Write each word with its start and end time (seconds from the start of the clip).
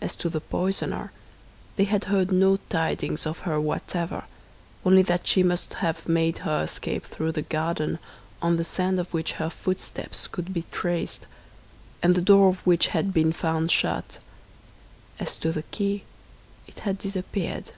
As 0.00 0.16
to 0.16 0.28
the 0.28 0.40
poisoner, 0.40 1.12
they 1.76 1.84
had 1.84 2.06
heard 2.06 2.32
no 2.32 2.56
tidings 2.68 3.26
of 3.26 3.38
her 3.46 3.60
whatever, 3.60 4.24
only 4.84 5.02
that 5.02 5.28
she 5.28 5.44
must 5.44 5.74
have 5.74 6.08
made 6.08 6.38
her 6.38 6.64
escape 6.64 7.06
through 7.06 7.30
the 7.30 7.42
garden, 7.42 8.00
on 8.42 8.56
the 8.56 8.64
sand 8.64 8.98
of 8.98 9.14
which 9.14 9.34
her 9.34 9.48
footsteps 9.48 10.26
could 10.26 10.52
be 10.52 10.62
traced, 10.72 11.28
and 12.02 12.16
the 12.16 12.20
door 12.20 12.48
of 12.48 12.58
which 12.66 12.88
had 12.88 13.14
been 13.14 13.32
found 13.32 13.70
shut. 13.70 14.18
As 15.20 15.36
to 15.36 15.52
the 15.52 15.62
key, 15.62 16.02
it 16.66 16.80
had 16.80 16.98
disappeared. 16.98 17.70